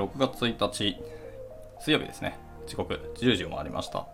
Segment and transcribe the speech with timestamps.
[0.00, 0.96] 6月1日、
[1.78, 2.38] 水曜日ですね。
[2.66, 4.06] 時刻10時を回りました。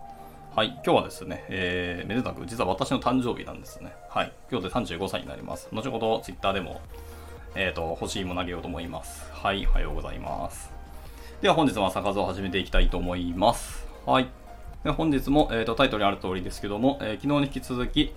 [0.53, 3.95] はい、今日はですね、えー、めでたく、実は私の誕生日なんですね。
[4.09, 5.69] はい、今日で35歳になります。
[5.71, 6.81] 後ほど Twitter でも、
[7.55, 9.31] えっ、ー、と、欲しいもの投げようと思います。
[9.33, 10.73] はい、おはようございます。
[11.41, 13.87] では本日の朝活を始めていきたいと思います。
[14.07, 14.27] はい。
[14.83, 18.13] で本日も、えーと、タイトルにある通りですけども、えー昨日に引き続き、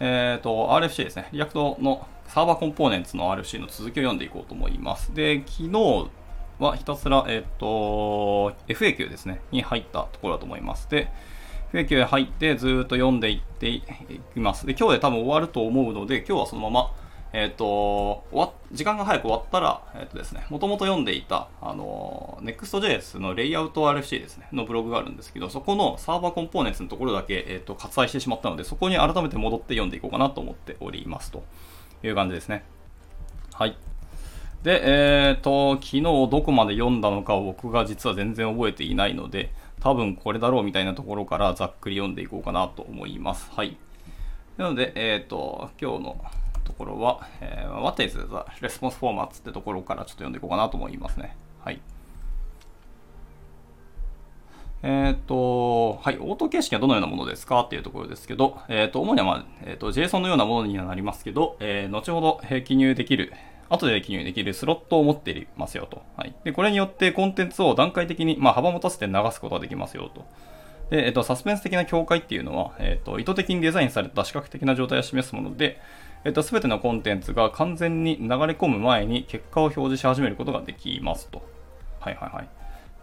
[0.00, 5.14] えーと、RFC ですね、 React の Server Components の RFC の続きを読んでいこうと思います。
[5.14, 6.08] で、昨日
[6.58, 10.88] はひたすら、えっ、と、FAQ ですね、に入ったところだと思います。
[10.90, 11.08] で、
[11.72, 13.82] FAQ へ入ってずっと読んでいってい
[14.34, 14.66] きます。
[14.66, 16.92] で、今日で多分終わると思うので、今日はそのまま、
[17.32, 31.42] えっ、と、終わ時間が早く終わったら、えっ、とですね、もともと読んでいた、あの、Next.js のレイアウト RFC ですね、のブログがあるんですけど、そこのサーバーコンポーネンツのところだけ、えっ、と、割愛してしまったので、そこに改めて戻って読んでいこうかなと思っておりますと
[32.04, 32.64] いう感じですね。
[33.52, 33.76] はい。
[34.64, 34.80] で、
[35.28, 43.50] えっ、と、昨日どこまで読んだのかを僕が実は全然覚えていないので、多分これだろうみたいなところからざっくり読んでいこうかなと思います。
[43.52, 43.76] はい。
[44.56, 46.24] なので、えっ、と、今日の
[46.64, 48.24] ところは、えー What is the
[48.66, 51.36] response formats ってところからちょっと読んでいこうかなと思いますね。
[51.62, 51.78] はい。
[54.82, 63.34] えっ、と、はい、オート形式はどのようなものですかっていうところですけど、えっ、と、主には、まあ、えっ、と、JSON のようなものにはなりますけど、えー後ほど記入できる、
[63.68, 66.02] 後で記入できるスロットを持っていますよと。
[66.16, 66.34] はい。
[66.44, 70.24] で、これによってコンテンツを段階的に、まあ、幅持たせて流すことができますよと。
[70.90, 75.80] で、えっ、と、サスペンス的な境界っていうのは、えっ、と、意図的にデザインされた視覚的な状態を示すもので、
[76.24, 81.42] えっ、と、すべてのコンテンツが完全に流れ込む前に結果を表示し始めることができますと。
[82.00, 82.48] はいはいはい。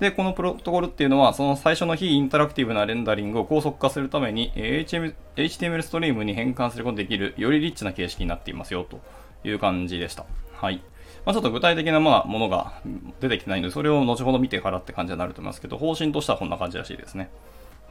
[0.02, 9.00] で、このプロトコルっていうのは、その最初の非インタラクティブなレンダリングを高速化するために、HTML ストリームに変換することができる、よりリッチな形式になっていますよ、と
[9.44, 10.26] いう感じでした。
[10.62, 10.84] はい。
[11.26, 12.82] まあ、ちょっと具体的なまあものが
[13.20, 17.32] 出てきてないので、それを後ほど見てからって感じになると思いますけど、方針としてはこんな感じらしいですね。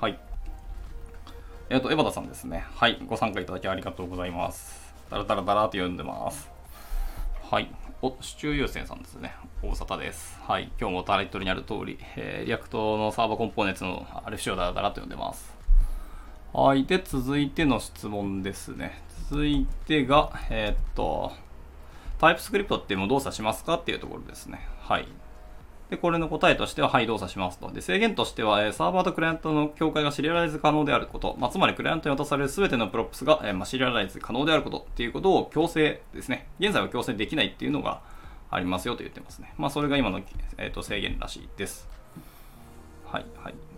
[0.01, 0.17] はい。
[1.69, 2.65] えっ、と、エバタさんですね。
[2.77, 3.03] はい。
[3.07, 4.95] ご参加いただきありがとうございます。
[5.11, 6.49] だらだらだらと読んでます。
[7.51, 7.69] はい。
[8.03, 9.35] お、シチュー優先さんですね。
[9.65, 10.39] ご無沙汰です。
[10.47, 10.71] はい。
[10.81, 15.53] 今日もタイトルにある通り、えー React の Server Components の RFC をだらだらと読んでます。
[16.53, 16.85] はい。
[16.85, 19.03] で、続いての質問ですね。
[19.29, 21.33] 続いてが、えーっと、
[22.21, 24.69] TypeScript っていう動作しますかっていうところですね。
[24.81, 25.09] はい。
[25.89, 27.71] で、これの答えとしては、はい、動作しますと。
[27.73, 36.47] で、制限としては、えサーバーとクライアントの境界がシリアライズ可能であること、まあ、つまりクライアントに渡される全ての Props が、えまあ、シリアライズ可能であることっていうことを強制ですね。
[36.61, 38.03] 現在は強制できないっていうのが
[38.51, 39.55] ありますよと言ってますね。
[39.57, 40.21] まあ、それが今の、
[40.59, 41.89] えーと制限らしいです。
[43.07, 43.70] はい、はい。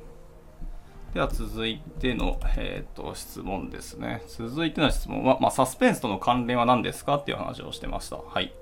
[1.15, 4.23] では続いての、えー、と質問ですね。
[4.29, 8.17] 続いての質問は、まあ、サスペンスとの関連は何ですかっていう話をしてました。
[8.17, 8.53] はい。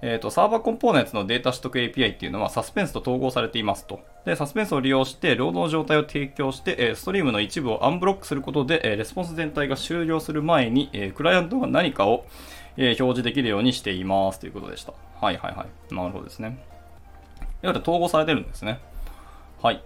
[0.00, 3.98] えー、とサーバーコンポーネンツのデータ取得 API っていうのはサスペンスと統合されていますと。
[4.24, 12.26] で、サスペンスを利用して、ロードの状態を提供して、えストリームの一部をアンブロックすることで、えレスポンス全体が終了する前に、えクライアントが何かを、
[12.76, 14.92] え表示できるようにしていますということでした。
[15.20, 15.94] はいはいはい。
[15.94, 16.64] なるほどですね。
[17.64, 18.78] いわゆる統合されてるんですね。
[19.60, 19.82] はい。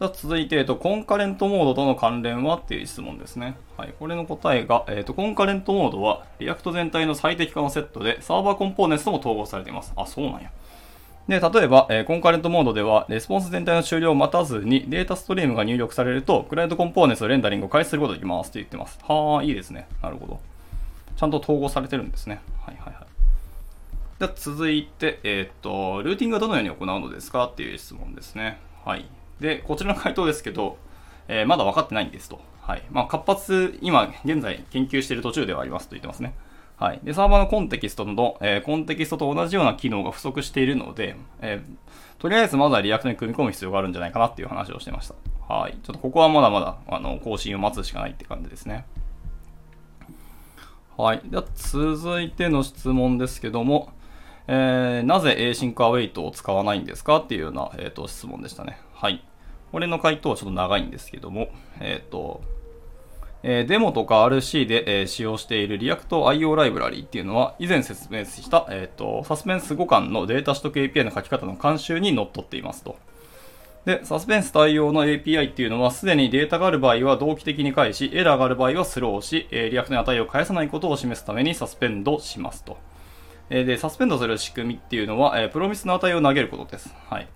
[0.00, 3.56] 続いて、えっと、 Concurrent Mode との関連はっていう質問ですね。
[3.76, 3.94] はい。
[3.98, 9.92] これの答えが、えっと、 Concurrent Mode は、 React 全体の最適化のセットで、 Server Components とも統合されています。
[9.96, 10.50] あ、そうなんや。
[11.28, 18.98] で、例えば、えー Concurrent Mode では、レスポンス全体の終了を待たずに、データストリームが入力されると、 Client Components のレンダリングを開始することができますって言ってます。
[19.08, 19.86] はあ、いいですね。
[20.02, 20.40] なるほど。
[21.16, 22.40] ちゃんと統合されてるんですね。
[22.66, 23.04] はいはいはい。
[24.18, 27.46] では続いて、えーっと、ルーティングはどのように行うのですか？
[27.46, 28.58] っていう質問ですね。
[28.84, 29.06] はい。
[29.40, 30.78] で、こちらの回答ですけど、
[31.28, 32.40] えーまだ分かってないんですと。
[32.60, 32.82] はい。
[32.90, 36.34] まあ、活発、今、現在研究している途中ではありますと言ってますね。
[36.76, 37.00] はい。
[37.02, 45.14] で、サーバーのコンテキストの、えーコンテキストと同じような機能が不足しているので、えーとりあえずまだ React に組み込む必要があるんじゃないかなっていう話をしてました。
[45.46, 45.76] はい。
[45.82, 48.86] ちょっとここはまだまだ、あの、更新を待つしかないって感じですね。
[50.96, 51.20] はい。
[51.24, 53.92] では続いての質問ですけども、
[54.46, 58.78] えーなぜ Async Await を使わないんですかっていうような、えー、と質問でしたね。
[59.04, 59.22] はい。
[59.70, 61.48] これの回答はちょっと長いんですけども、
[61.78, 62.40] えっ、と、
[63.42, 72.96] えーデモとか RC で、えー使用している ReactIO ライブラリーっていうのは、以前説明した、えー、とサスペンス互換のデータ取得 API の書き方の慣習にのっとっていますと。
[73.84, 82.78] で、サスペンス対応の API っていうのは、すでにデータがある場合は同期的に返し、エラーがある場合はスローし、えー React に値を返さないことを示すためにサスペンドしますと。
[83.50, 86.94] えーで、サスペンドする仕組みっていうのは、えー Promise の値を投げることです。
[87.10, 87.28] はい。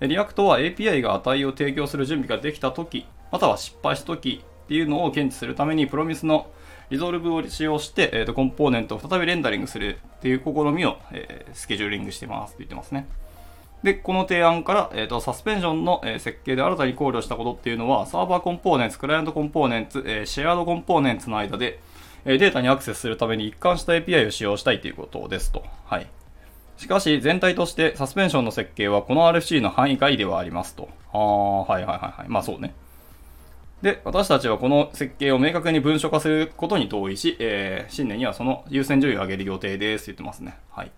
[0.00, 6.46] React は API が値を提供する準備ができたとき、または失敗したときっていうのを検知するために、 Promise の
[6.90, 13.08] resolve を使用して、えーとコンポーネントを再びレンダリングするっていう試みを、えースケジューリングしてますって言ってますね。
[13.82, 21.78] で、この提案から、え、ー、と、サスペンションの、え、設計で新たに考慮したことっていうのは、 Server Components、Client Components、えー、 Shared Components の間で、
[22.24, 25.64] え、データにアクセスするために一貫した API を使用したいということですと。
[25.86, 26.08] はい。
[26.78, 30.88] しかし、全体としてサスペンションの設計はこの RFC の範囲外ではありますと。
[31.12, 32.28] ああ、はいはいはいはい。
[32.28, 32.72] まあそうね。
[33.82, 40.56] で、私たちはこの設計を明確に文書化することに同意し、えー、新年にはその優先順位を上げる予定ですって言ってますね。
[40.70, 40.92] はい。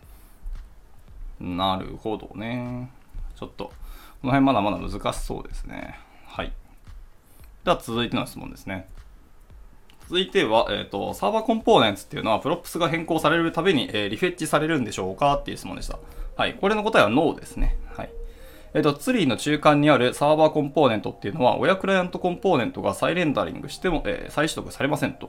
[1.41, 2.91] なるほどね。
[3.35, 3.73] ちょっと、こ
[4.27, 5.99] の辺まだまだ難しそうですね。
[6.27, 6.53] はい。
[7.65, 8.87] では続いての質問ですね。
[10.11, 16.01] 続いては、えっ、ー、と、 Server Components っていうのは、 props が変更されるたびに、えー、 refetch されるんでしょうかっていう質問でした。
[16.35, 16.55] はい。
[16.55, 17.79] これの答えはノーですね。
[17.97, 18.11] はい。
[18.75, 25.27] えっ、と、ツリーの中間にあるサーバーコンポーネントっていうのは、親クライアントコンポーネントが再レンダリングしても、え、再取得されませんと。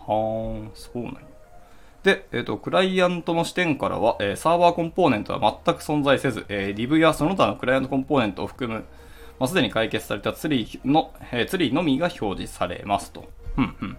[0.00, 1.20] はーん、そうなんや。
[2.02, 8.84] で、えっ、と、クライアントの視点からは、え、サーバーコンポーネントは全く存在せず、えー、 div やその他のクライアントコンポーネントを含む、
[9.38, 13.24] まあ、すでに解決されたツリーの、え、ツリーのみが表示されますと。
[13.58, 13.98] うんうん。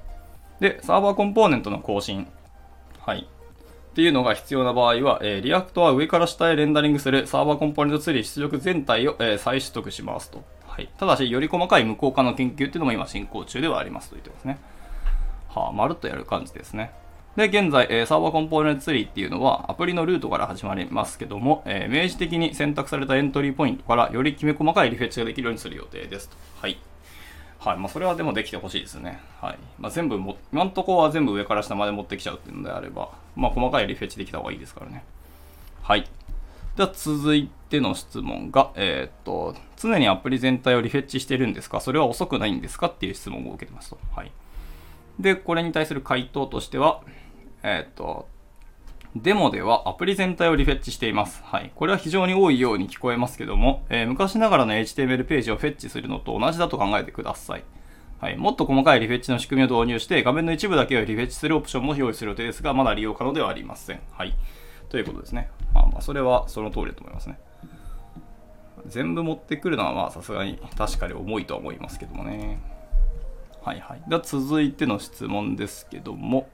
[0.59, 2.27] で、サーバーコンポーネントの更新。
[2.99, 3.19] はい。
[3.19, 10.43] っていうのが必要な場合は、えー、 React は上から下へレンダリングするサーバーコンポーネントツリー出力全体を、えー、再取得しますと。
[10.67, 10.89] はい。
[10.97, 14.59] ただし、より細かい無効化の研究っていうのも今進行中ではありますと言ってますね。
[15.47, 16.91] はあ、まるっとやる感じですね。
[17.37, 26.37] で、現在、えー、サーバーコンポーネントツリーっていうのは、アプリのルートから始まりますけども、えー、明示的に選択されたエントリーポイントから、よりきめ細かい refetch ができるようにする予定ですと。
[26.59, 26.77] はい。
[27.65, 27.77] はい。
[27.77, 29.19] まあ、それはでもできてほしいですね。
[29.41, 29.57] はい。
[29.79, 35.03] まあ、全部も、今んとこは全部上から下まで持ってきちゃうっていうのであれば、まあ、細かいリフェッチできた方がいいですからね。
[35.81, 36.07] はい。
[36.77, 41.81] では、続いての質問が、えー、っと、常にアプリ全体をリフェッチしてるんですか？
[41.81, 42.87] それは遅くないんですか？
[42.87, 43.97] っていう質問を受けてますと。
[44.15, 44.31] はい。
[45.19, 47.01] で、これに対する回答としては、
[47.63, 48.27] えー、っと、
[49.15, 51.41] デモではアプリ全体をリフェッチしています。
[51.45, 51.71] はい。
[51.73, 57.63] これは非常に多いように聞こえますけども、えー、昔ながらの HTML ページをフェッチするのと同じだと考えてください。
[58.19, 58.35] はい。
[58.35, 64.01] もっと細かいリフェッチの仕組みを導入して、画面の一部だけをリフェッチするオプションも用意する予定ですが、まだ利用可能ではありません。
[64.11, 64.35] はい。
[64.89, 65.49] ということですね。
[65.73, 67.39] まあまあ、それはその通りだと思いますね。
[68.87, 72.59] 全部持ってくるのはまあさすがに確かに重いとは思いますけどもね。
[73.63, 74.03] はいはい。
[74.09, 76.49] では続いての質問ですけども、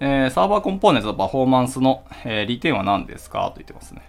[0.00, 3.46] えー、サーバーコンポーネントのパフォーマンスの、えー、利点は何ですか？
[3.48, 4.02] と言ってますね。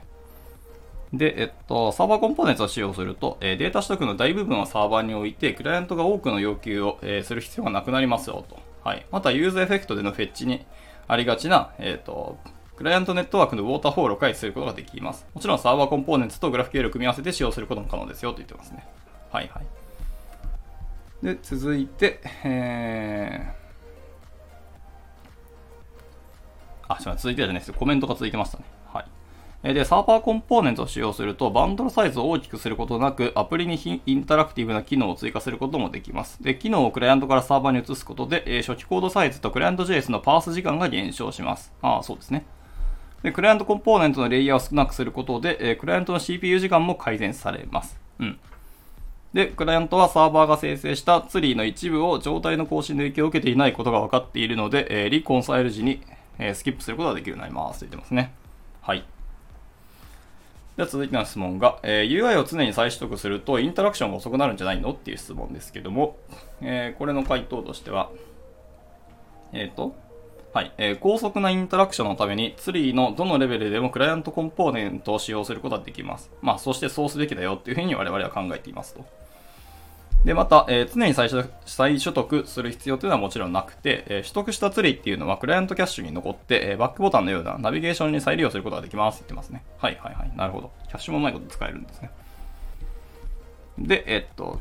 [1.13, 8.59] で、えっと、サーバーコンポーネントを使用すると、えー、データ取得の大部分をサーバーに置いて、クライアントが多くの要求を、えー、する必要がなくなりますよと。
[8.83, 9.05] はい。
[9.11, 10.65] また、ユーザーエフェクトでのフェッチに
[11.07, 12.37] ありがちな、えっ、と、
[12.75, 15.25] クライアントネットワークのウォーターフォールを開始することができます。
[15.33, 18.87] もちろんサーバーコンポーネントとグラフ QL を組み合わせて使用することも可能ですよと言ってますね。
[19.31, 21.25] はいはい。
[21.25, 23.58] で、続いて、えー、
[26.89, 27.21] あ、すみません。
[27.21, 28.65] 続いてはじゃないですコメントが続いてましたね。
[28.91, 29.05] は
[29.63, 29.73] い。
[29.73, 36.41] で、サーバーコンポーネントを使用すると、バンドルサイズを大きくすることなく、アプリにインタラクティブな機能を追加することもできます。
[36.41, 41.71] で、機能をクライアントからサーバーに移すことで、え初期コードサイズとクライアント JS のパース時間が減少します。
[41.81, 42.45] ああ、そうですね。
[43.21, 47.99] で、クライアントコンポーネントのレイヤーを少なくすることで、えクライアントの CPU 時間も改善されます。
[48.19, 48.39] うん。
[49.33, 56.01] で、クライアントはサーバーが生成したツリーの一部を状態の更新で影響を受けていないことが分かっているので、えー、リコンサイル時に
[56.39, 58.33] えー、スキップすることができるようになりますと言ってますね。
[58.81, 59.05] はい。
[60.77, 66.17] では続いての質問が、えー、UI を常に再取得するとインタラクションが遅くなるんじゃないのっていう質問ですけども、
[66.61, 68.09] えー、これの回答としては、
[69.51, 69.93] えっ、ー、と、
[70.53, 76.31] はい、えー、高速なインタラクションのためにツリーのどのレベルでもクライアントコンポーネントを使用することができます。
[76.41, 79.05] まあ、そしてそうすべきだよっていうふうに我々は考えていますと。
[80.25, 81.29] で、また、えー、常に再
[81.65, 89.63] 再取得する必要というのはもちろんなくて、えー、取得したツリーっていうのはクライアントキャッシュに残って、えー、バックボタンのようなナビゲーションに再利用することができますって言ってますね。
[89.77, 90.31] はいはいはい。
[90.35, 90.71] なるほど。
[90.87, 92.11] キャッシュもうまいこと使えるんですね。
[93.77, 94.59] で、えっと、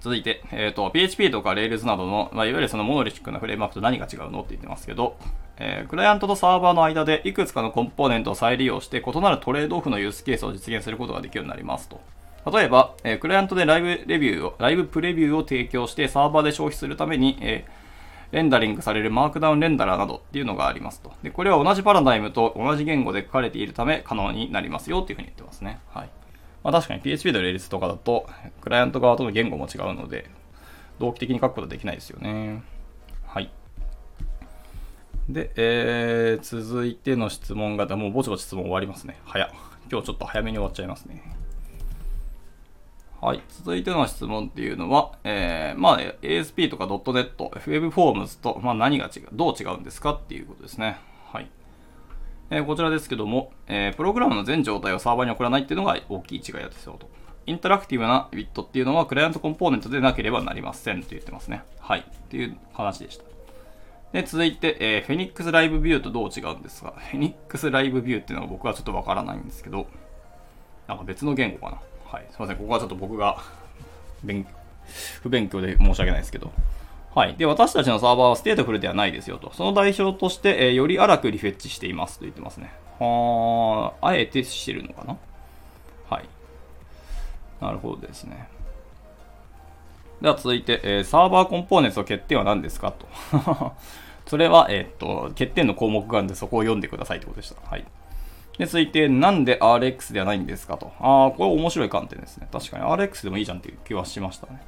[0.00, 5.18] 続いて、えっ、と、PHP とか Rails などの、まあ、いわゆるそのモノリックなフレームワークと何が違うのって言ってますけど、
[5.58, 12.00] えクライアントとサーバーの間でいくつかのコンポーネントを再利用して異なるトレードオフのユースケースを実現することができるようになりますと。
[12.46, 21.12] 例えば、えー、クライアントでライブレビューを、ライブプレビューを提供してサーバーで消費するために、えー、レンダリングされるマークダウンレンダラーなどっていうのがありますと。
[21.22, 25.80] で、これは同じパラダイムと同じ言語で書かれているため可能になりますよっていうふうに言ってますね。
[25.88, 26.10] はい。
[26.62, 28.26] まあ確かに PHP と Rails とかだと、
[28.60, 30.30] クライアント側との言語も違うので、
[30.98, 32.62] 同期的に書くことはできないですよね。
[33.26, 33.50] はい。
[35.28, 39.18] で、えー、続いての質問が、もうぼちぼち質問終わりますね。
[39.24, 39.50] 早
[39.90, 41.39] 今日ちょっと早めに終わっちゃいますね。
[43.20, 43.42] はい。
[43.50, 50.98] 続いての質問っていうのは、えー、まあ、ASP とか .NET、Web Forms と、まあ、何が違う、どう違うんですかっていうことですね。
[51.30, 51.50] はい。
[52.48, 57.10] えー、こちらですけども、えー、プログラムの全状態をサーバーに送らないっていうのが大きい違いですよと。
[57.44, 61.62] インタラクティブなビットっていうのはクライアントコンポーネントでなければなりませんと言ってますね。
[61.78, 62.00] はい。
[62.00, 63.24] っていう話でした。
[64.12, 69.86] で、続いて、えー、フェニックスライブビューとどう違うんですが、フェニックスライブビューっていうのが僕はちょっとわからないんですけど、
[70.88, 71.80] なんか別の言語かな。
[72.10, 72.26] はい。
[72.30, 72.56] すいません。
[72.56, 73.38] ここはちょっと僕が
[74.24, 74.46] 勉
[75.22, 76.52] 不勉強で申し訳ないですけど。
[77.14, 77.34] はい。
[77.36, 79.52] で、私たちのサーバーは stateful ではないですよと。
[79.54, 82.72] その代表として、えー、より荒く refetch していますと言ってますね。
[82.98, 85.16] はあ、あえてしてるのかな？
[86.08, 86.28] はい。
[87.60, 88.48] なるほどですね。
[90.20, 93.06] では続いて、えー、 Server Components の欠点は何ですかと。
[94.26, 97.68] それは、えー、っと、欠点の項目があるんで、そこを読んでくださいってことでした。
[97.68, 97.84] はい。
[98.58, 100.92] で、続いて、なんで RX ではないんですかと。
[101.00, 102.48] ああ、これ面白い観点ですね。
[102.52, 104.60] 確かに RX でもいいじゃんっていう気はしましたね。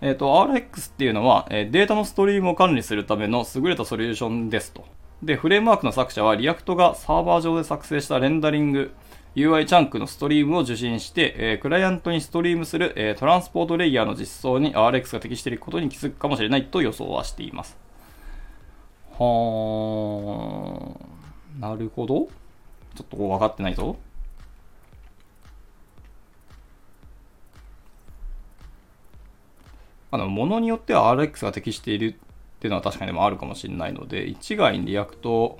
[0.00, 4.84] えっ、ー、と、RX っていうのは、えデータのストリームを管理するための優れたソリューションですと。
[5.22, 8.92] で、フレームワークの作者は、 React がサーバー上で作成したレンダリング、
[9.34, 17.78] UI チャンクのストリームを受信して、えー、クライアントにストリームする、えー、トランスポートレイヤーの実装に RX が適していることに気づくかもしれないと予想はしています。
[19.12, 22.28] はー、なるほど。
[22.94, 23.96] ちょっとこう分かってないぞ。
[30.10, 32.12] あの、ものによっては RX が適しているっ
[32.60, 35.58] ていうのは確かにでもあるかもしれないので、一概に React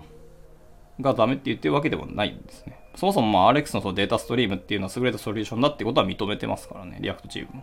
[1.00, 2.78] がダメって言ってるわけでもないんですね。
[2.94, 7.62] そもそもまあ RX のそのデータストリームっていうのは優れたソリューションだってことは認めてますからね、 React チームも。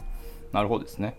[0.51, 1.15] なるほどですね。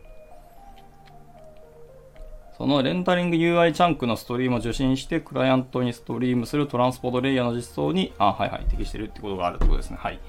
[2.60, 9.96] そのレンダリング UI チャンクのストリームを受信して、クライアントにストリームするトランスポートレイヤーの実装に、あ、はいはい、適してるってことがあるってことですね。
[9.98, 10.20] はい。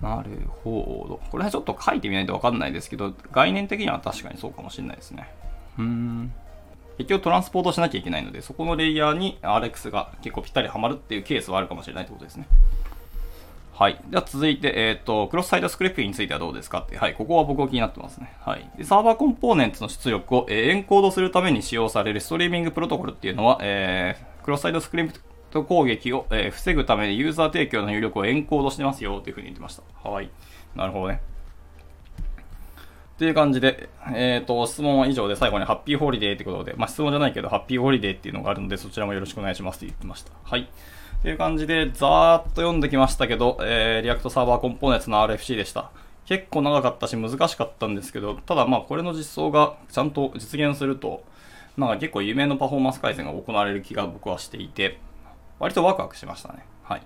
[0.00, 0.30] なる
[0.62, 1.20] ほど。
[1.32, 5.28] これはちょっと書いてみないとわかんないですけど、概念的には確かにそうかもしれないですね。
[5.76, 6.32] うん。
[6.98, 12.46] 結局トランスポートしなきゃいけないので、そこのレイヤーに RX が結構ぴったりはまるっていうケースはあるかもしれないってことですね。
[13.78, 14.00] はい。
[14.08, 16.96] では続いて、えっ、ー、と、クロスサイドスクリプトについてはどうですかって。
[16.96, 17.14] はい。
[17.14, 18.34] ここは僕は気になってますね。
[18.40, 18.70] はい。
[18.78, 30.08] で、サーバーコンポーネンツの出力を、えー、エンコードするために使用されるストリーミングプロトコルっていうのは、えー、クロスサイドスクリプト攻撃を、えー、防ぐためにユーザー提供の入力をエンコードしてますよというふうに言ってました。
[30.08, 30.30] はい。
[30.74, 31.20] なるほどね。
[33.16, 40.32] っていう感じで、えっ、ー、と、質問は以上で最後に Happy Holiday ってことで、まあ、質問じゃないけど、 Happy Holiday っていうのがあるので、そちらもよろしくお願いしますって言ってました。
[40.44, 40.66] はい。
[41.26, 45.90] っていう感じで、ざーっと読んできましたけど、えー、 React Server Components の RFC でした。
[46.24, 51.24] 結構長かったし難しかったんですけど、ただまあこれの実装がちゃんと実現すると、
[51.76, 55.00] なんか結構夢のパフォーマンス改善が行われる気が僕はしていて、
[55.58, 56.64] 割とワクワクしましたね。
[56.84, 57.02] はい。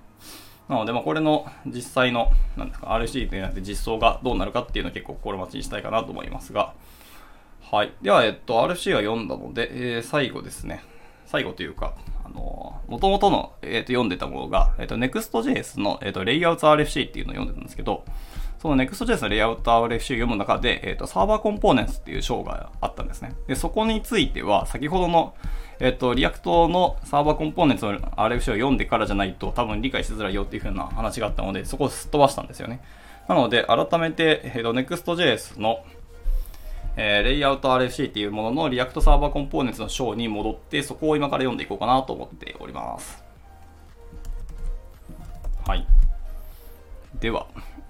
[0.69, 6.75] なので、まあ、これの実際の、なんですか、RC でなくて実装がどうなるかっていうのを結構心待ちにしたいかなと思いますが、
[7.63, 7.93] はい。
[8.03, 10.85] では、えっと、RC は読んだので、えー、最後ですね。
[11.31, 11.95] 最後というか、
[12.25, 18.05] あの、元々の、えー、と読んでたものが、えっ、ー、と、Next.js の、えっ、と、レイアウト RFC っていうのを読んでたんですけど、
[18.59, 23.37] その Next.js のレイアウト RFC を読む中で、えっ、と、サーバーコンポーネンツっていう章があったんですね。
[23.47, 25.35] で、そこについては、先ほどの、
[25.79, 32.81] えっと、 React の Server Components の RFC を読んでからじゃないと多分理解しづらいよっていう風な話があったので、そこをすっ飛ばしたんですよね。
[33.29, 35.85] なので、改めて、えっと、Next.js の、
[37.03, 43.25] えー、レイアウト RFC っていうものの React Server Components の章に戻って、そこを今から読んでいこうかなと思っております。
[45.67, 45.87] はい。
[47.19, 47.47] では、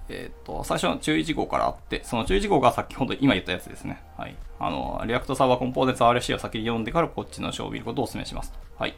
[0.07, 4.01] えっ、と、最初の注意事項からあって、その注意事項が先ほど今言ったやつですね。
[4.15, 4.35] はい。
[4.59, 8.59] あの、 React Server Components RFC を先に読んでからこっちの章を見ることをお勧めしますと。
[8.77, 8.95] はい。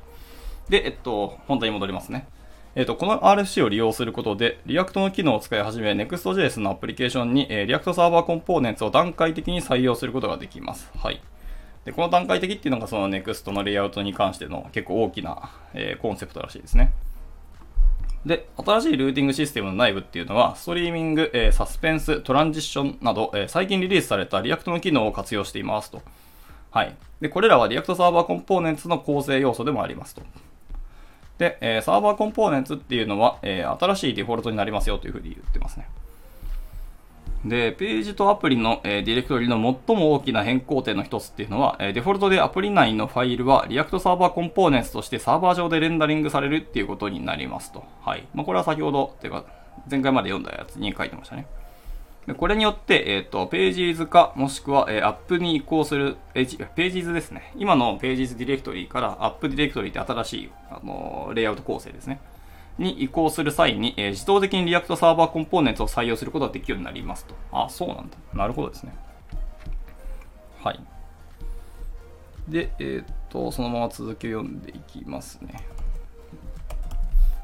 [0.69, 2.27] で、えっと、本題に戻りますね。
[2.75, 10.89] えっと、この RFC を利用することで、 React の機能を使い始め、Next.js のアプリケーションに、えー、 React Server Components を段階的に採用することができます。
[10.97, 11.21] はい。
[11.85, 16.93] で、この段階的っていうのがその Next のレイアウトに関しての結構大きな、えー、コンセプトらしいですね。
[18.25, 26.01] で、新しいルーティングシステムの内部っていうのは、ストリーミング、えー、サスペンス、 transition など、えー、最近リリースされた React の機能を活用していますと。
[26.71, 26.95] はい。
[27.21, 30.23] で、これらは React Server Components の構成要素でもありますと。
[31.43, 35.87] で、え、 Server Components っていうのは、え新しいデフォルトになりますよというふうに言ってますね。
[37.43, 47.83] で、ページとアプリの、えー、ディレクトリの最も大きな変更点の一つっていうのは、えー、デフォルトでアプリ内のファイルは React サーバーコンポーネンツとしてサーバー上でレンダリングされるっていうことになりますと。
[48.01, 48.25] はい。
[48.33, 49.43] まあ、これは先ほど、ていうか、
[49.91, 51.45] 前回まで読んだやつに書いてましたね。
[52.37, 57.51] これによって、えっ、ー、と、 pages か、もしくは、えー、アップに移行する、 pages ですね。
[57.57, 62.21] 今の pages ディレクトリーからアップディレクトリーって新しい、あのー、レイアウト構成ですね。
[62.77, 67.35] に移行する際に、えー、自動的に React Server Components を採用することができるようになりますと。
[67.51, 68.17] あ、そうなんだ。
[68.33, 68.93] なるほどですね。
[70.63, 70.79] はい。
[72.47, 75.55] で、え、っと、そのまま続きを読んでいきますね。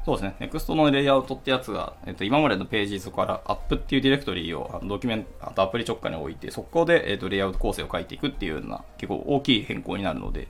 [0.04, 0.34] そうですね。
[0.40, 10.48] Next のレイアウトってやつが、えっと、今までのページそこからアップっていうディレクトリーをドキュメント、あとアプリ直下に置いて、そこで、えっと、レイアウト構成を書いていくっていうような結構大きい変更になるので、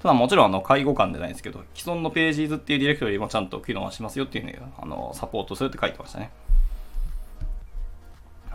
[0.00, 6.30] ただもちろんあの介護官じゃないんですけど、既存のページズっていうディレクトリーもちゃんと機能はしますよっていうのをあのサポートするって書いてましたね。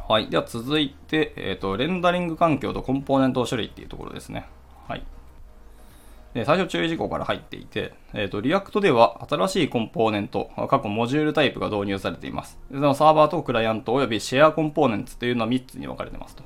[0.07, 0.29] はい。
[0.29, 4.47] では続いて、えっ、と、レンダリング環境とコンポーネント処理っていうところですね。
[4.87, 5.03] はい。
[6.43, 12.59] 最初注意事項から入っていて、えっ、ー、と、 React では新しいコンポーネント、括弧モジュールタイプが導入されています。
[12.69, 16.43] そのサーバーとクライアント及び Share Components というのは3つに分かれてますと。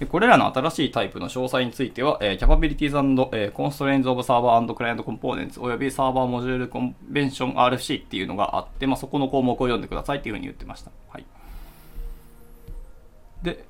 [0.00, 10.90] でこれらの新しいタイプの詳細については、えー、 Capabilities & えー、Constraints of Server Client Components 及び Server Module Convention RFC っていうのがあって、まあ、そこの項目を読んでくださいっていうふうに言ってました。
[11.08, 11.26] はい。
[13.44, 13.64] で、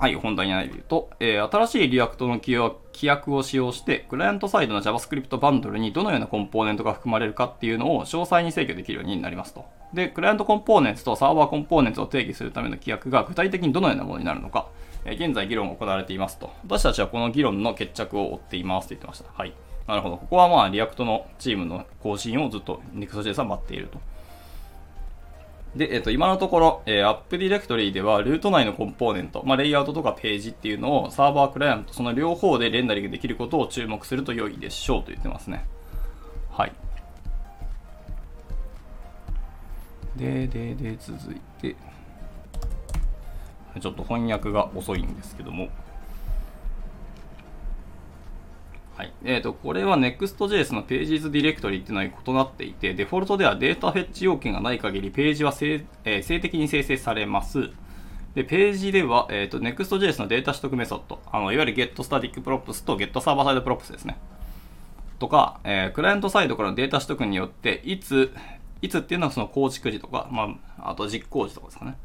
[0.00, 2.54] はい、本題に入ると、えー、新しい React の規
[3.02, 9.66] 約を使用して、クライアントサイドの JavaScript バンドルにどのようなコンポーネントが含まれるかっていうのを詳細に制御できるようになりますと。
[9.92, 14.68] で、 Client Components と Server Components を定義するための規約が具体的にどのようなものになるのか、
[15.04, 16.50] えー、現在議論が行われていますと。
[16.64, 19.30] 私たちはこの議論の決着を追っていますと言ってました。
[19.34, 19.52] はい。
[19.86, 20.16] なるほど。
[20.16, 24.00] ここはまあ、 React のチームの更新をずっと Next.js は待っていると。
[25.76, 35.64] で、えっ、と、今のところ、えー、アップディレクトリでは、ルート内のコンポーネント、まあ、レイアウトとかページっていうのをサーバー、クライアント、その両方でレンダリングできることを注目すると良いでしょうと言ってますね。
[36.50, 36.72] はい。
[40.16, 41.76] で、で、で、続いて、
[43.80, 45.68] ちょっと翻訳が遅いんですけども、
[49.00, 49.12] はい。
[49.24, 57.70] えっ、ー、と、これは Next.js の Pages ディレクトリっていうのは異なっていて、デフォルトではデータフェッチ要件がない限り、ページは静,、えー、静的に生成されます。
[58.34, 64.18] で、ページでは、えっ、ー、と、Next.js のデータ取得メソッド、あの、いわゆる GetStaticProps と GetServerSideProps ですね。
[65.18, 68.34] とか、えー、クライアントサイドからのデータ取得によって、いつ、
[68.82, 71.96] いつっていうのはその構築時とか、まあ、あと実行時とかですかね。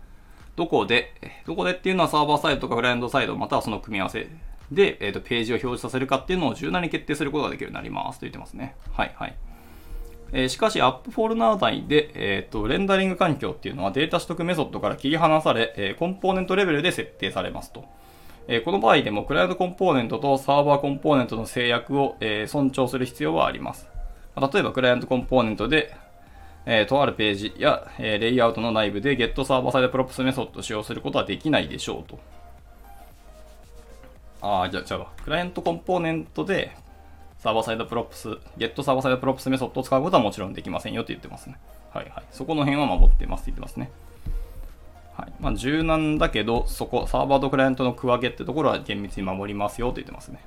[0.55, 1.13] どこで、
[1.45, 4.29] どこでっていうのはサーバーサイドとかクライアントサイド、またはその組み合わせ
[4.71, 8.75] で、えーと、ページを表示させるかっていうのを柔軟に決定することができるようになりますと言ってますね。
[8.93, 9.35] はいはい。
[10.31, 17.85] えー、しかし、アップフォルナー内で、えーと、レンダリング環境っていうのはデータ取得メソッドから切り離され、えー、コンポーネントレベルで設定されますと。
[18.47, 23.87] えー、この場合でも、クライアントコンポーネントとサーバーコンポーネントの制約を、え尊重する必要はあります。
[24.35, 25.95] 例えば、クライアントコンポーネントで、
[26.65, 32.19] えとあるページや、えレイアウトの内部で Get Server Side Props メソッドを使用することはできないでしょうと。
[34.41, 36.75] ああ、じゃあ、じゃあ、クライアントコンポーネントで、
[37.39, 41.57] Server Side Props、Get Server Side Props メソッドを使うことはもちろんできませんよって言ってますね。
[41.93, 42.23] はいはい。
[42.31, 43.91] そこの辺は守ってますって言ってますね。
[45.15, 45.33] はい。
[45.39, 50.39] まあ、柔軟だけど、そこ、サーバーとクライアントの区分けってところは厳密に守りますよって言ってますね。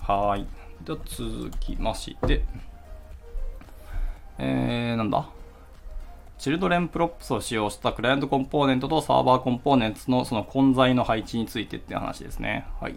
[0.00, 0.46] はい。
[0.84, 2.44] では続きまして、
[4.38, 5.28] えー、なんだ？
[6.38, 12.66] children props を使用したクライアントコンポーネントとサーバーコンポーネントのその混在の配置についてっていう話ですね。
[12.80, 12.94] はい。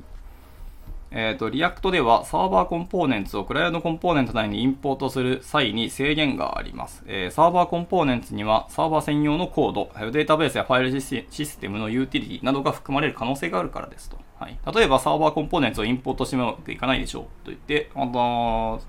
[1.14, 7.04] えっ、ー、と、 React では Server Components をクライアントコンポーネント内にインポートする際に制限があります。
[7.06, 14.18] えー、 Server Components にはサーバー専用のコード、データベースやファイルシステムのユーティリティなどが含まれる可能性があるからですと。
[14.40, 14.58] はい。
[14.74, 18.82] 例えば Server Components をインポートしてもいかないでしょうと言って、あの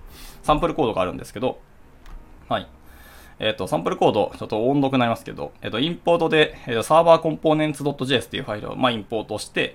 [0.43, 1.59] サンプルコードがあるんですけど、
[2.49, 2.69] はい。
[3.43, 9.75] えっ、ー、と、サンプルコード、ちょっと音読になりますけど、えっ、ー、と、インポートで、えっ、ー、と、サーバーコンポーネンツ .js っていうファイルを、まあ、インポートして、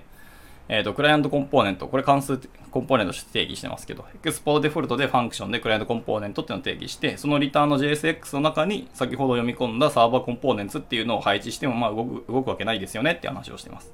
[0.70, 2.38] えっ、と、クライアントコンポーネント、これ関数
[2.70, 13.92] コンポーネントとして定義してますけど、エクスポートデフォルトでファンクションでクライアントコンポーネントっていうのを定義して、そのリターンの JSX の中に先ほど読み込んだサーバーコンポーネンツっていうのを配置しても、まあ、動く、動くわけないですよねって話をしてます。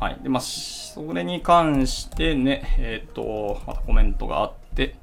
[0.00, 0.18] はい。
[0.22, 4.96] で、まあ、それに関してね、えっ、と、またコメントがあって、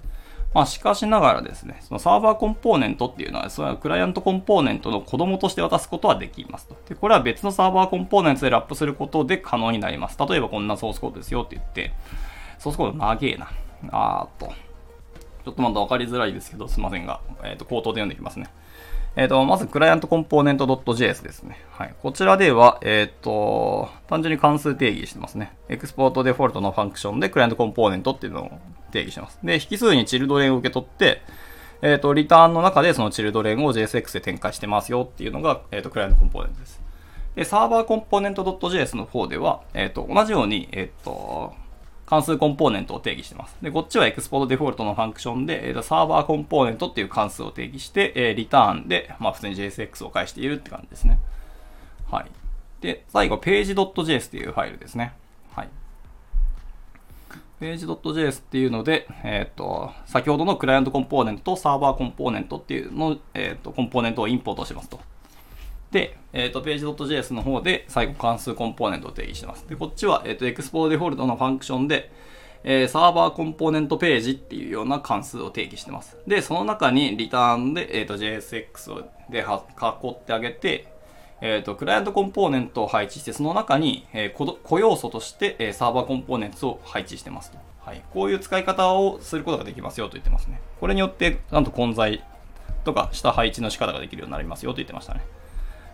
[0.54, 6.76] まあ、しかしながらですね、そのサーバーコンポーネントっていうのは、それはクライアントコンポーネントの子供として渡すことはできますと。
[6.88, 10.18] で、これは別のサーバーコンポーネントでラップすることで可能になります。
[10.18, 11.94] 例えばこんなソースコードですよって言って、
[12.60, 13.52] ソースコード長えな。
[13.92, 14.54] あーっと。
[15.46, 18.48] ちょっとまだ分かりづらいですけど、すいませんが、えっ、ー、と、口頭で読んでいきますね。
[19.16, 21.60] えっ、ー、と、まず、クライアントコンポーネント .js ですね。
[21.72, 21.96] はい。
[22.02, 25.54] こちらでは、えっ、ー、と、単純に関数定義してますね。
[25.70, 28.52] エクスポートデフォルトのファンクションでクライアントコンポーネントっていうのを
[28.98, 29.40] 定義します。
[29.44, 31.22] で、引数にチルドレンを受け取って、
[31.82, 36.82] えっ、ー、と、リターンの中でそのチルドレンを JSX で展開してますよっていうのが、えっ、と、クライアントコンポーネントです。
[37.36, 41.54] で、サーバーコンポーネント .js の方では、えっ、と、同じように、えっ、と、
[42.08, 43.56] 関数コンポーネントを定義してます。
[43.62, 51.20] で、こっちはエクスポートデフォルトのファンクションで、えー、サーバーコンポーネントっていう関数を定義して、え、リターンで、まあ普通に JSX を返しているって感じですね。
[52.10, 52.26] はい。
[52.82, 55.14] で、最後、page.js っていうファイルですね。
[57.60, 65.00] page.js っていうので、えっ、ー、と、先ほどのクライアントコンポーネントとサーバーコンポーネントっていうの、えっ、ー、と、コンポーネントをインポートしますと。
[65.92, 69.68] で、えっ、ー、と、page.js の方で最後関数コンポーネントを定義してます。
[69.68, 72.12] で、こっちは、えっ、と、エクスポーデフォルトのファンクションで、
[72.64, 76.18] えー、サーバーコンポーネントページっていうような関数を定義してます。
[76.28, 80.97] で、その中にリターンで、えっ、と、JSX で囲ってあげて、
[81.42, 87.58] えっ、ー、と、クライアントコンポーネントを配置して、その中に、えー、個要素として、え、サーバーコンポーネントを配置してますと。
[87.86, 88.02] はい。
[88.12, 90.60] こういう使い方をすることができますよと言ってますね。
[90.80, 92.24] これによって、なんと混在
[92.84, 95.22] とか下配置の仕方ができるようになりますよと言ってましたね。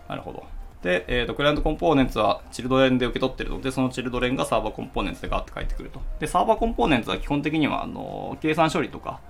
[0.08, 0.44] なるほど。
[0.82, 6.00] で、えっ、ー、と、クライアントコンポーネンツはチルドレンで受け取ってるので、そのチルドレンがサーバーコンポーネンツでガーって返ってくると。
[6.20, 9.20] で、サーバーコンポーネンツは基本的には、あの、計算処理とか、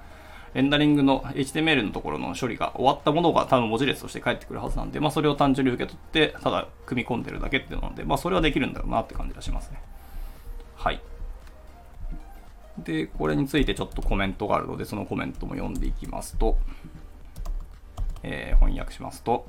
[0.54, 9.82] レンダリングの HTML のところの処理が終わったものが多分文字列として返ってくるはずなんで、まあそれを単純に受け取って、ただ組み込んでるだけっていうので、まあそれはできるんだろうなって感じがしますね。
[10.76, 11.00] はい。
[12.78, 16.56] で、これについてちょっとコメントがあるので、そのコメントも読んでいきますと、
[18.22, 19.46] えー、翻訳しますと、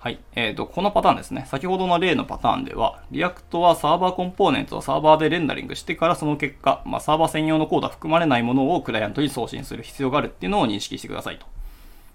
[0.00, 0.20] はい。
[0.36, 1.44] えっ、ー、と、このパターンですね。
[1.48, 11.46] 先ほどの例のパターンでは、 React はサーバーコンポーネントをサーバーでレンダリングしてからその結果、まあ、サーバー専用のコードは含まれないものをクライアントに送信する必要があるっていうのを認識してくださいと。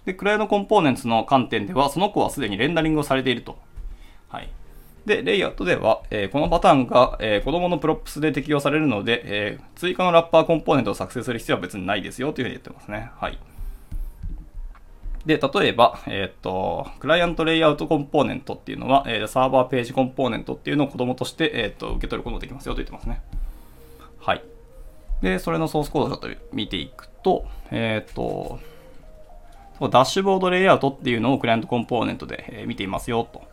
[0.06, 3.58] で、クライアントコンポーネントの観点では、その子はすでにレンダリングをされていると。
[4.30, 4.50] はい。
[5.06, 13.12] で、レイアウトでは、えー、このパターンが、えー、子供の props で適用されるので、えー、追加のラッパーコンポーネントを作成する必要は別にないですよというふうに言ってますね。
[13.18, 13.38] はい。
[15.26, 23.22] で、例えば、えっ、ー、と、クライアントレイアウトコンポーネントっていうのは、えー、サーバーページコンポーネントっていうのを子供として、えっ、ー、と、受け取ることができますよと言ってますね。
[24.20, 24.44] はい。
[25.22, 28.60] で、それのソースコードをちょっと見ていくと、えっ、と、
[29.80, 33.44] ダッシュボードレイアウトっていうのをクライアントコンポーネントで、え見ていますよと。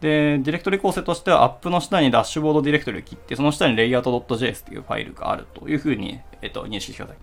[0.00, 7.16] で、ディレクトリ構成としてはアップの下にダッシュボードディレクトリを切って、その下にレイアウト .js っていうファイルがあるというふうに、えっ、と、認識してください。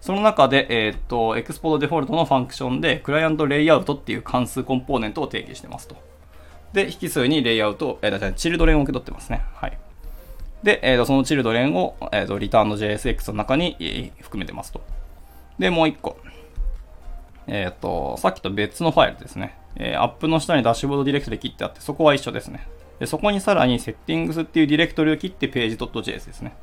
[0.00, 5.96] その中で、えっ、ー、と、エクスポートデフォルトのファンクションで、クライアントレイアウトっていう関数コンポーネントを定義してますと。
[6.72, 9.42] で、引数にレイアウト、えー、チルドレンを受け取ってますね。
[9.54, 9.78] はい。
[10.62, 14.80] で、えー、とそのチルドレンを、えー、とリターンの JSX の中に、含めてますと。
[15.58, 16.18] で、もう一個。
[17.46, 19.56] えっ、ー、と、さっきと別のファイルですね。
[19.76, 22.66] えー、アップの下にダッシュボードディレクトリ切ってあって、そこは一緒ですね。
[22.98, 26.54] で、そこにさらにセッティングスっていうディレクトリを切ってページ .js ですね。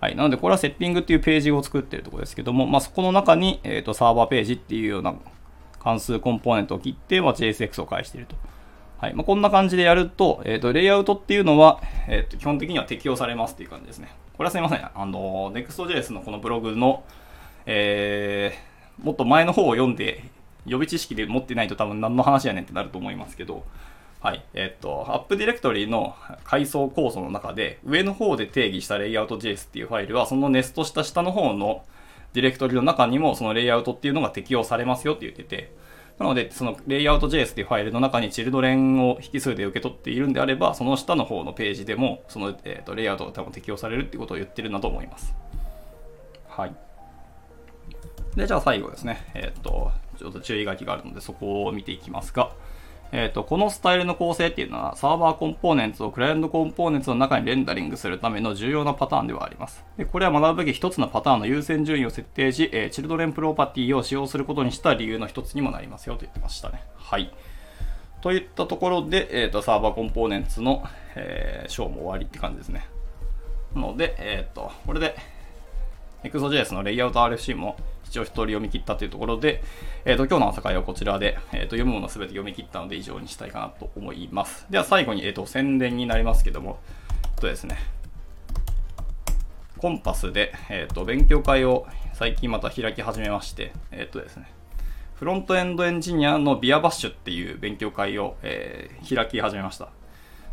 [0.00, 0.16] はい。
[0.16, 5.14] なので、これはセッティングっていうページを作ってるところですけども、まあ、そこの中に、えっ、ー、と、サーバーページっていうような
[5.80, 8.36] 関数コンポーネントを切って、まあ、JSX を返していると。
[8.98, 9.14] はい。
[9.14, 14.08] まあ、こんな感じでやると、えっ、ー、と、レイアウトっていうのは、えっ、ー、と、基本的には適用されますっていう感じですね。
[14.36, 14.84] これはすいません。
[14.84, 17.04] あの、Next.js のこのブログの、
[17.64, 20.24] えー、もっと前の方を読んで、
[20.66, 23.64] 予備知識で持ってないと多分何の話やねんってなると思いますけど、
[24.26, 24.42] はい。
[24.54, 31.84] えっと、アップディレクトリの階層構想の中で、上の方で定義したレイアウト JS っていうファイルは、そのネストした下の方の
[32.32, 35.72] ディレクトリの中にも、そのレイアウトっていうのが適用されますよって言ってて、
[36.18, 45.32] なので、そのレイアウト JS っていうファイルの中にチルドレンを引数で受け取っているんであれば、その下の方のページでも、その、えーと、レイアウトが多分適用されるっていうことを言ってるんだと思います。
[46.48, 46.74] はい。
[48.34, 49.24] で、じゃあ最後ですね。
[49.34, 52.50] えっ、と、ちょっと注意書きがあるので、そこを見ていきますが、
[53.16, 59.82] えっ、ー、と、このスタイルの構成っていうのは、サーバーコンポーネンツをクライアントコンポーネンツの中にレンダリングするための重要なパターンではあります。
[59.96, 66.82] で、これは学ぶべき一つのパターンの優先順位を設定し、えー、チルドレンプロパティを使用することにした理由の一つにもなりますよと言ってましたね。
[66.98, 67.32] はい。
[68.20, 72.86] といったところで、えっ、ー、と、サーバーコンポーネンツの、えー、ショーも終わりって感じですね。
[73.74, 75.16] なので、えっ、と、これで、
[76.22, 77.76] Next.js のレイアウト RFC も
[78.08, 79.62] 一応一人読み切ったというところで、
[80.04, 84.66] えっ、ー、と、今日の朝会はこちらで、えっ、ー、と、読むものすべて読み切ったので以上にしたいかなと思います。
[84.70, 86.78] では最後に、えっ、と、宣伝になりますけども、
[87.24, 87.76] えっとですね、
[89.78, 94.50] コンパスで、えっ、と、勉強会を最近また開き始めまして、えっとですね、
[95.14, 99.88] フロントエンドエンジニアのビアバッシュっていう勉強会を、え開き始めました。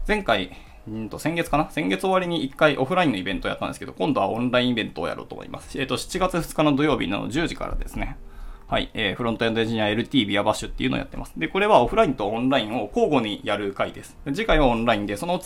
[0.08, 0.52] 前回、
[0.88, 1.69] うんと先月かな？
[1.72, 5.80] 先月終わりに1回オフラインのイベントをやったんですけど、今度はオンラインイベントをやろうと思います。
[5.80, 8.17] えっ、ー、と、7月2日の土曜日の10時からですね。
[8.67, 11.34] はい、えー、フロントエンドエンジニア LT ビアバッシュっていうのをやってます。
[11.38, 14.17] で、これはオフラインとオンラインを交互にやる回です。
[14.26, 15.39] 次回はオンラインで、その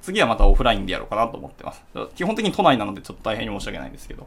[0.00, 1.84] 次はまたオフラインでやろうかなと思ってます。
[2.14, 4.26] 基本的に都内なのでちょっと大変に申し訳ないんですけど。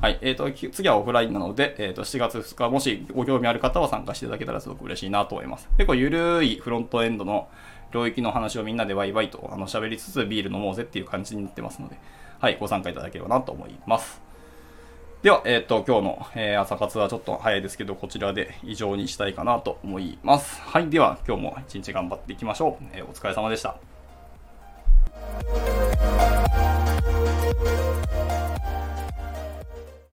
[0.00, 0.18] はい。
[0.22, 5.68] えっ、ー、と、次はオフラインなので、えっ、ー、と、7月2日、もしご興味ある方は参加していただけたらすごく嬉しいなと思います。
[5.76, 7.48] 結構ゆるいフロントエンドの
[7.92, 11.98] 領域の話をみんなでワイワイとあの喋りつつビール飲もうぜっていう感じになってますので、
[12.40, 14.20] はい、ご参加いただければなと思います。
[15.22, 20.60] では、えっ、ー、と、今日の、えー、朝活はちょっと早いですけど、こちらで以上にしたいかなと思います。
[20.60, 22.84] はい、では、今日も一日頑張っていきましょう。
[22.92, 23.78] えー、お疲れ様でした。